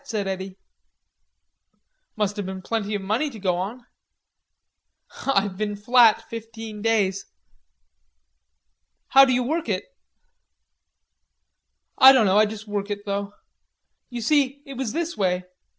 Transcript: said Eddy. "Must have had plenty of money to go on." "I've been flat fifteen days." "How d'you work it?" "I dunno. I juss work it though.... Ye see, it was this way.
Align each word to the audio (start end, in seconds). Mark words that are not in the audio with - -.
said 0.03 0.27
Eddy. 0.27 0.57
"Must 2.15 2.35
have 2.37 2.47
had 2.47 2.63
plenty 2.63 2.95
of 2.95 3.03
money 3.03 3.29
to 3.29 3.37
go 3.37 3.55
on." 3.57 3.85
"I've 5.27 5.57
been 5.57 5.75
flat 5.75 6.23
fifteen 6.27 6.81
days." 6.81 7.27
"How 9.09 9.25
d'you 9.25 9.43
work 9.43 9.69
it?" 9.69 9.85
"I 11.99 12.13
dunno. 12.13 12.35
I 12.35 12.47
juss 12.47 12.65
work 12.65 12.89
it 12.89 13.05
though.... 13.05 13.33
Ye 14.09 14.21
see, 14.21 14.63
it 14.65 14.73
was 14.75 14.91
this 14.93 15.15
way. 15.15 15.43